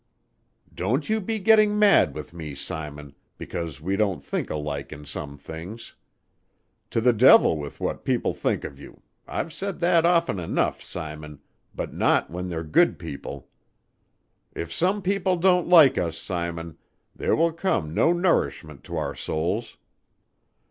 "Don't 0.73 1.09
you 1.11 1.21
be 1.21 1.37
getting 1.37 1.77
mad 1.77 2.15
with 2.15 2.33
me, 2.33 2.55
Simon, 2.55 3.13
because 3.37 3.79
we 3.79 3.95
don't 3.95 4.25
think 4.25 4.49
alike 4.49 4.91
in 4.91 5.05
some 5.05 5.37
things. 5.37 5.93
To 6.89 6.99
the 7.01 7.13
devil 7.13 7.55
with 7.55 7.79
what 7.79 8.03
people 8.03 8.33
think 8.33 8.63
of 8.63 8.79
you 8.79 9.03
I've 9.27 9.53
said 9.53 9.77
that 9.81 10.03
often 10.03 10.39
enough, 10.39 10.81
Simon, 10.81 11.39
but 11.75 11.93
not 11.93 12.31
when 12.31 12.49
they're 12.49 12.63
good 12.63 12.97
people. 12.97 13.47
If 14.55 14.73
some 14.73 15.03
people 15.03 15.37
don't 15.37 15.67
like 15.67 15.99
us, 15.99 16.17
Simon, 16.17 16.79
there 17.15 17.35
will 17.35 17.53
come 17.53 17.93
no 17.93 18.11
nourishment 18.11 18.83
to 18.85 18.97
our 18.97 19.13
souls. 19.13 19.77